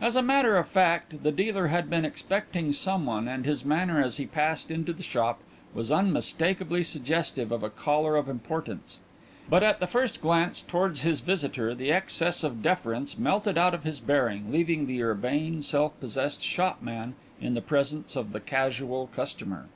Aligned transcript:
As 0.00 0.16
a 0.16 0.20
matter 0.20 0.56
of 0.56 0.66
fact 0.66 1.22
the 1.22 1.30
dealer 1.30 1.68
had 1.68 1.88
been 1.88 2.04
expecting 2.04 2.72
someone 2.72 3.28
and 3.28 3.44
his 3.46 3.64
manner 3.64 4.02
as 4.02 4.16
he 4.16 4.26
passed 4.26 4.68
into 4.68 4.92
the 4.92 5.04
shop 5.04 5.38
was 5.72 5.92
unmistakably 5.92 6.82
suggestive 6.82 7.52
of 7.52 7.62
a 7.62 7.70
caller 7.70 8.16
of 8.16 8.28
importance. 8.28 8.98
But 9.48 9.62
at 9.62 9.78
the 9.78 9.86
first 9.86 10.20
glance 10.20 10.60
towards 10.60 11.02
his 11.02 11.20
visitor 11.20 11.72
the 11.72 11.92
excess 11.92 12.42
of 12.42 12.64
deference 12.64 13.16
melted 13.16 13.56
out 13.56 13.72
of 13.72 13.84
his 13.84 14.00
bearing, 14.00 14.50
leaving 14.50 14.86
the 14.88 15.00
urbane, 15.04 15.62
self 15.62 16.00
possessed 16.00 16.42
shopman 16.42 17.14
in 17.40 17.54
the 17.54 17.62
presence 17.62 18.16
of 18.16 18.32
the 18.32 18.40
casual 18.40 19.06
customer. 19.14 19.66